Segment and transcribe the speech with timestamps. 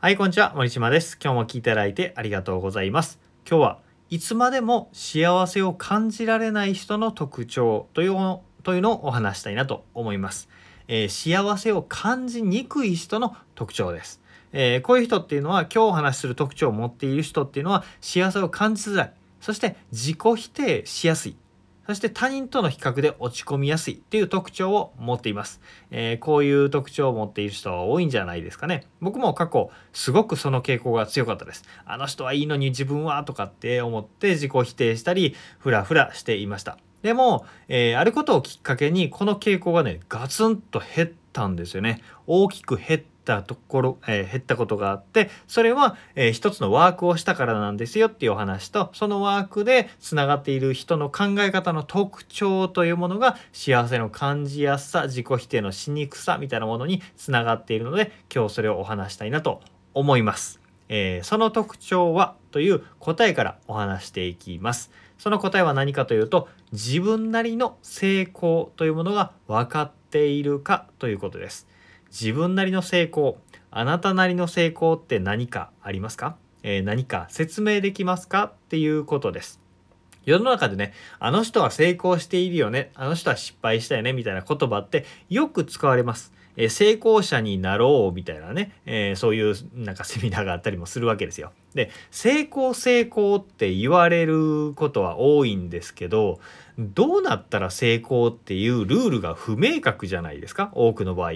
[0.00, 0.52] はい、こんにちは。
[0.54, 1.18] 森島です。
[1.20, 3.18] 今日も聞いていただいてありがとうございます。
[3.44, 3.78] 今日は
[4.10, 10.48] いつまでも幸せを感じられない人の特徴というのというのをお話したいなと思います。
[10.86, 14.22] えー幸せを感じにくい人の特徴です。
[14.52, 19.12] えーこういう人っていうのは今日お話しする特徴を持っている人っていうのは幸せを感じづらい。
[19.40, 21.36] そして自己否定しやすい。
[21.88, 25.62] そして他人との比較で落ち込みやすいっていう特徴を持っています。
[25.90, 28.86] えーこういう特徴を持っている人は多いんじゃないですかね。
[29.00, 31.64] 僕も過去すごくその傾向が強かったです。
[31.86, 36.76] あの人はいいのに自分はとかって思って自己否定したりフラフラしていました。
[37.00, 42.02] でも、えーあることをきっかけにこの傾向がねガツンと減ったんですよね。
[42.26, 59.60] 大きく減ったたところ、えー減ったことがあってそれは、えー一つのワークをしたからなんですよっていうお話とそのワークでつながっている人の考え方の特徴というものが幸せの感じやすさ自己否定のしにくさみたいなものにつながっているので今日それをお話したいなと
[59.94, 60.60] 思います。
[60.88, 64.90] えーその特徴はという答えからお話していきます。
[65.18, 71.66] その答えは何かというと自分なりの成功というものが分かっているかということです。
[72.10, 73.38] 自分なりの成功
[73.70, 78.44] あなたなりの成功って何かありますか、えー何か説明できますか？
[78.44, 79.60] っていうことです。
[80.24, 86.32] 世の中でねあの人は成功しているよねあの人は失敗したよねみたいな言葉ってよく使われます。
[86.56, 91.52] えー成功者になろうみたいなね、えーそういうなんかセミナーがあったりもするわけですよ。
[91.74, 96.40] で成功成功って言われることは多いんですけど
[96.78, 100.70] どうなったら成功っていうルールが不明確じゃないですか？
[100.74, 101.32] 多くの場合。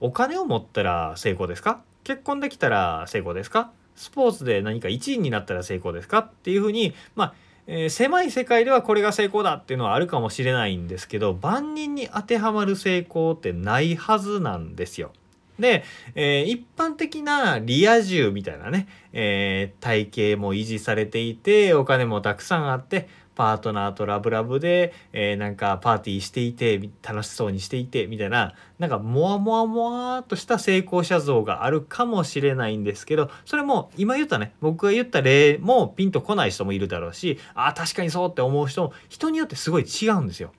[0.00, 1.82] お金を持ったら成功ですか？
[2.04, 3.70] 結婚できたら成功ですか？
[3.94, 6.18] スポーツで何か1位になったら成功ですか？
[6.18, 7.34] っていうふうにまあ
[7.66, 15.12] えー狭い世界ではこれが成功だっていうのはあるかもしれないんですけど万人に当てはまる成功ってないはずなんですよ。
[15.58, 15.82] で、
[16.14, 40.52] えー一般的なリア充みたいなね、えー体型も維持されていてお金もたくさんあってパートナーとラブラブで、えーなんかパーティーしていて楽しそうにしていてみたいななんかモワモワモワっとした成功者像があるかもしれないんですけどそれも今言ったね僕が言った例もピンとこない人もいるだろうしあ確かにそうって思う人も人によってすごい違うんですよ。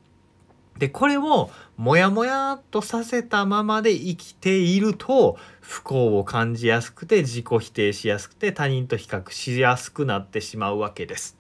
[0.78, 11.37] でこれをモヤモヤっとさせたままで生きていると不幸を感じやすくて自己否定しやすくて他人と比較しやすくなってしまうわけです。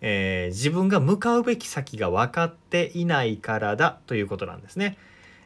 [0.00, 4.96] えー自分が向かうべき先が分かっていないからだということなんですね。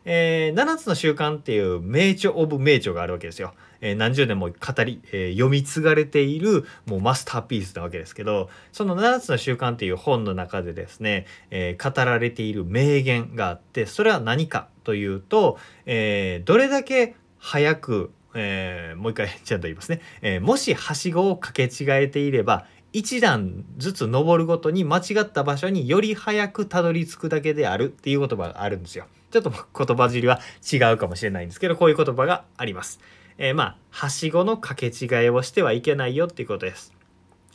[0.06, 3.54] えー7つの習慣っていう名著オブ名著があるわけですよ。
[3.80, 29.06] えー何十年も語り、えー読み継がれているもうマスターピースなわけですけどその7つの習慣っていう本の中でですね、え語られている名言があってそれは何かというと、えどれだけ早く、えーもう一回ちゃんと言いますね、えーもしはしごをかけ違えていれば一段ずつ登るごとに間違った場所により早くたどり着くだけであるっていう言葉があるんですよ。
[29.32, 30.38] ちょっと言葉尻は
[30.72, 33.00] 違うかもしれないんですけどこういう言葉があります。
[33.36, 36.94] えーまあはしごの掛け違えをしてはいけないよっていうことです。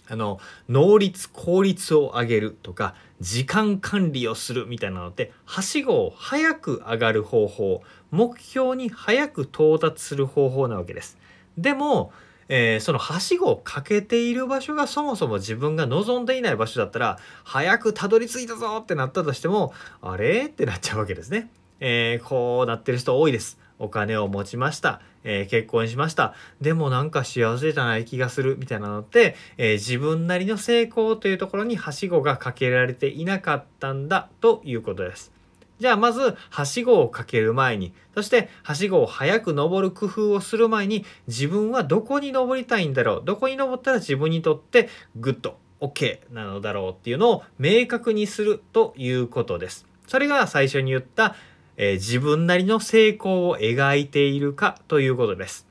[0.10, 11.18] あの能率効率を上げるとか時間管理をするみたいなのってはしごを早く上がる方法目標に早く到達する方法なわけです。
[11.58, 12.12] でも、
[12.50, 20.48] えーそのはしごをかけている場所がそもそも自分が望んでいない場所だったら早くたどり着いたぞってなったとしてもあれ？
[20.48, 21.50] ってなっちゃうわけですね。
[21.80, 23.58] えーこうなってる人多いです。
[23.82, 35.32] お金を持ちました、えー結婚しましたでもなんか幸せじゃない気がするみたいなのって、えー自分なりの成功というところにはしごがかけられていなかったんだということです。
[35.80, 43.22] じゃあまずはしごをかける前にそしてはしごを早く登る工夫をする前に自分はどこに登りたいんだろう？
[43.24, 49.86] どこに登ったら自分にとってグッド OK なのだろうっていうのを明確にするということです。
[50.06, 51.36] それが最初に言った、
[51.78, 55.66] えー自分なりの成功を描いているかということです。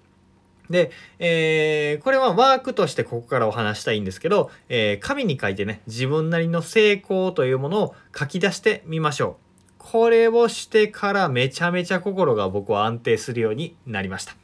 [0.70, 9.48] で、えーこれはワークとしてここからお話したいんですけど、えー紙に書いてね自分なりの成功というものを書き出してみましょう。
[9.90, 14.35] これをしてからめちゃめちゃ心が僕は安定するようになりました。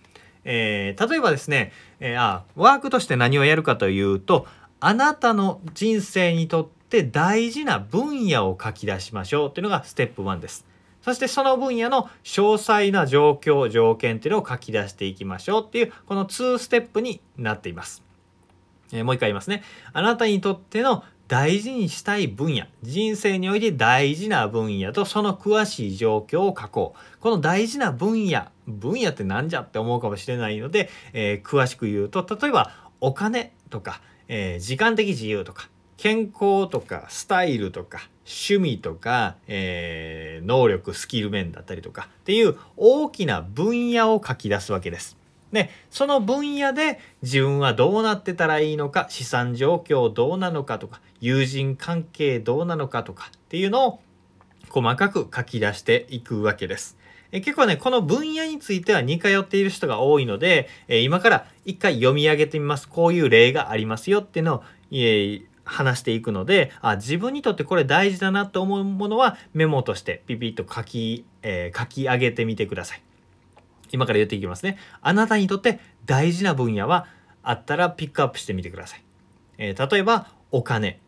[0.44, 1.70] えー例えばですね、
[2.00, 4.46] えーあワークとして何をやるかというと
[4.81, 10.67] あなたの人生にとって大事な分野を書き出しましょうというのがステップ1です。
[11.02, 18.02] そしてその分野の詳細な状況条件っていうのを書き出していきましょうっていうこの2ステップになっています。
[18.93, 19.62] えーもう一回言いますね。
[19.93, 45.24] あなたにとっての大事にしたい分野人生において大事な分野とその詳しい状況を書こうこの大事な分野分野って何じゃって思うかもしれないので、えー、詳しく言うと例えばお金とか、えー、時間的自由とか健康とかスタイルとか趣味とか、えー、能力スキル面だったりとかっていう大きな分野を書き出すわけです。
[45.55, 54.01] でその分野で自分はどうなってたらいいのか資産状況どうなのかとか友人関係どうなのかとかっていうのを
[54.69, 56.99] 細かく書き出していくわけです。
[57.31, 73.04] え結構ねこの分野については似通っている人が多いので、え今から一回読み上げてみますこういう例がありますよっていうのを、え話していくのであ自分にとってこれ大事だなと思うものはメモとしてピピッと書き、えー、書き上げてみてください。
[73.94, 74.76] 今から言っていきますね。
[75.02, 77.06] あなたにとって大事な分野は
[77.44, 79.05] あったらピックアップしてみてください。
[79.56, 81.00] えー、例えば、お金、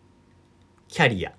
[0.86, 1.32] キャリア、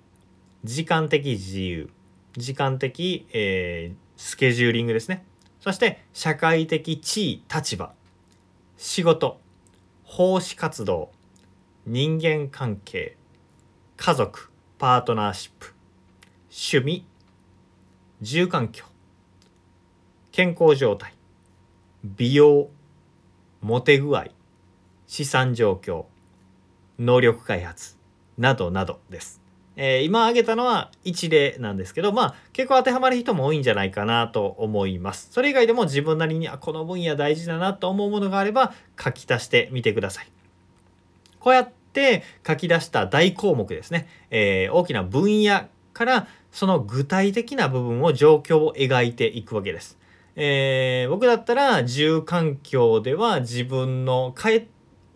[0.62, 1.88] 時間的自由、
[2.36, 5.24] 時間的、えー、スケジューリングですね。
[5.60, 7.94] そして、社会的地位、立場、
[8.76, 9.40] 仕事、
[10.04, 11.10] 奉仕活動、
[11.86, 13.16] 人間関係、
[13.96, 15.72] 家族、パートナーシップ、
[16.50, 17.06] 趣味、
[18.20, 18.84] 住環境、
[20.30, 21.14] 健康状態、
[22.04, 22.68] 美容
[23.60, 24.26] モテ具合
[25.06, 26.04] 資産状況
[26.98, 27.96] 能力開発
[28.36, 29.40] などなどです。
[29.80, 35.28] えー、今挙げたのは一例なんですけどまあ結構当てはまる人も多いんじゃないかなと思います。
[35.30, 40.30] それ以外でも自分なりにあこの分野大事だなと思うものがあれば書き足してみてください。
[41.38, 49.97] こうやって書き出した大項目ですね、えー、大きな分野からその具体的な部分を状況を描いていくわけです。
[50.40, 54.68] えー、僕だったら住環境では自分の帰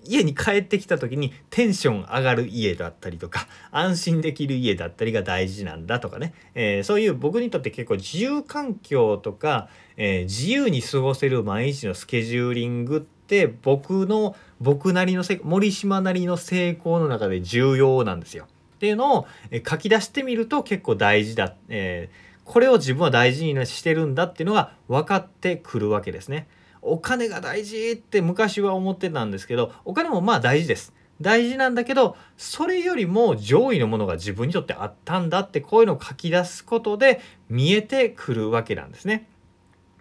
[0.04, 18.48] 家に帰ってきた時にテンション上がる家だったりとか安心できる家だったりが大事なんだとかね、えー、そういう僕にとって結構自由環境とか、えー、自由に過ごせる毎日のスケジューリングって僕の僕なりの森島なりの成功の中で重要なんですよ。
[18.74, 19.26] っていうのを
[19.64, 21.54] 書き出してみると結構大事だ。
[21.68, 26.48] えーこれを自分は大事にしてるんだっていうのが分かってくるわけですね。
[26.80, 30.92] お金が大事って昔は思ってたんですけどお金もまあ大事です。
[31.20, 39.28] 大事なんだけどそれよりも上位のものが自分にとってあったんだってこういうのを書き出すことで見えてくるわけなんですね。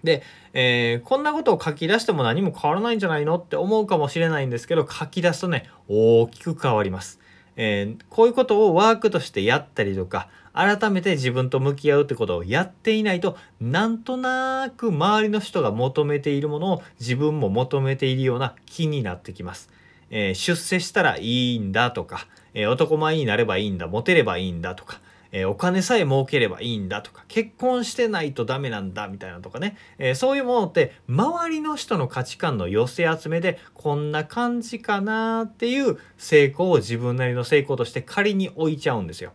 [0.04, 0.24] で、
[0.54, 7.20] えー、こんなことを書き出しても何も変わらないんじゃないのって思うかもしれないんですけど書き出すとね大きく変わります。
[7.56, 19.70] えー、こういうことをワークとしてやったりとか改めて自分と向き合うってことをやっていないとなんとなく周りの人が求めているものを自分も求めているような気になってきます。
[20.12, 25.00] えー、出世したらいいんだとか、えー、男前になればいいんだモテればいいんだとか、
[25.32, 39.32] えー、お金さえ儲ければいいんだとか結婚してないとダメなんだみたいなとかね、えそういうものって周りの人の価値観の寄せ集めでこんな感じかなっていう成功を自分なりの成功として仮に置いちゃうんですよ。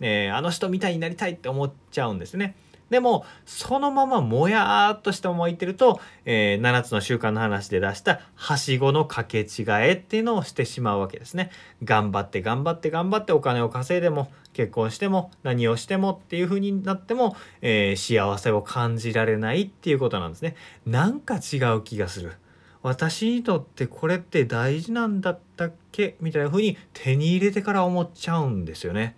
[0.00, 2.56] えー、あの人みたいになりたいって思っちゃうんですね。
[2.90, 11.50] でもそのままもやーっとしたまま言ってると、えー、7つの習慣の話で出したはしごの掛け違えっていうのをしてしまうわけですね。
[11.82, 20.54] 頑張って頑張って頑張ってお金を稼いでも結婚しても何をしてもっていう風になっても、えー、幸せを感じられないっていうことなんですね。
[20.86, 22.34] なんか違う気がする。
[22.82, 26.16] 私にとってこれって大事なんだったっけ？
[26.20, 29.16] みたいな風に手に入れてから思っちゃうんですよね。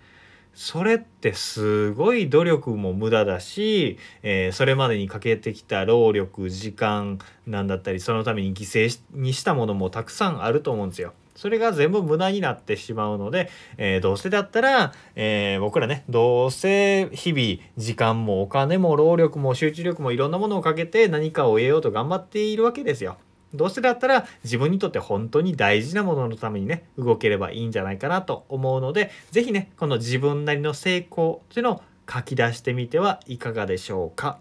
[0.57, 11.13] それってすごい努力も無駄だし、えー、それまでにかけてきた労力時間なんだったりそのために犠牲にしたものもたくさんあると思うんですよ。
[11.35, 23.19] それが全部無駄になってしまうので、えー、どうせだったら、えー、僕らねどうせ日々時間もお金も労力も集中力もいろんなものをかけて何かを得ようと頑張っているわけですよ。
[23.55, 34.39] どうせだったら自分にとって本当に大事なもののためにね動ければいいんじゃないかなと思うので是非ねこの自分なりの成功というのを書き出してみてはいかがでしょうか。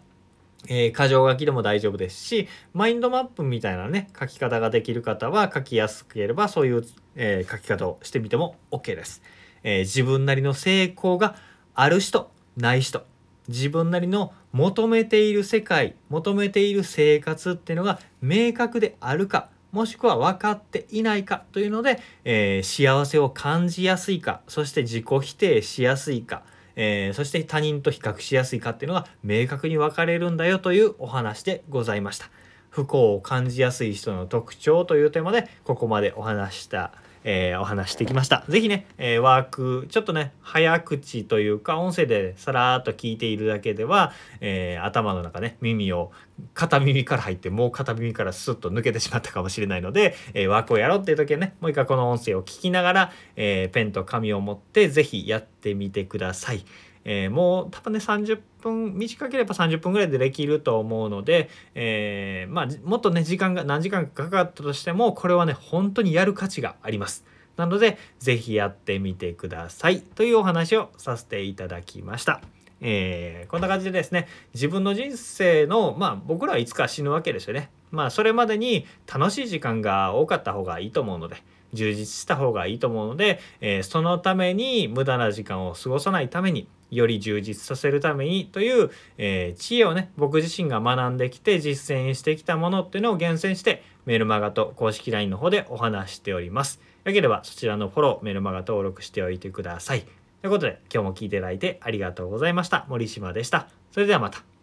[0.67, 6.83] えー、箇条書きでも大丈夫ですしマインドマップみたいなね書き方ができる方は書きやすければそういう、
[7.15, 9.21] えー、書き方をしてみても OK です、
[9.61, 11.35] えー、自分なりの成功が
[11.75, 13.05] ある人ない人
[13.47, 26.43] 自分なりの求めている世界求めている生活っていうのが明確であるかもしくは分かっていないかというので、えー、幸せを感じやすいかそして自己否定しやすいか、
[26.77, 32.29] えー、そして他人と比較しやすいかっていうのが明確に分かれるんだよというお話でございました。
[32.69, 36.93] 不幸を感じやすい人の特徴というテーマでここまでお話した
[37.27, 38.45] えー、お話してきました。
[38.47, 46.11] 是非ね、えー、ワーク、ちょっとね、早口というか、音声でさらっと聞いているだけでは、えー、頭の中ね、耳を、
[46.53, 56.63] 片耳から入って、もう片耳からスッと抜けてしまったかもしれないので、えワークをやろうっていう時はね、もう一回この音声を聞きながら、えペンと紙を持って是非やってみてください。
[57.05, 67.23] えー、もう多分ね30分短ければ30分ぐらいでできると思うので、えー、まあもっとね時間が何時間かかったとしてもこれはね本当にやる価値があります。
[67.57, 72.41] なので是非やってみてくださいというお話をさせていただきました。
[72.81, 77.69] えー、こんな感じでですね自分の人生のまあ僕らはいつか死ぬわけですよね。
[77.91, 81.37] まあそれまでに楽しい時間が多かった方がいいと思うので。
[81.75, 96.79] 充実した方がいいと思うので、えー、そのために無駄な時間を過ごさないためにより充実させるためにという、えー、知恵をね僕自身が学んできて実践してきたものっていうのを厳選してメルマガと公式 LINE の方でお話しております。
[97.03, 100.01] よければそちらのフォローメルマガ登録しておいてください。
[100.41, 102.85] ということで今日も聴いていただいてありがとうございました。
[102.87, 103.67] 森島でした。
[103.91, 104.54] それではまた。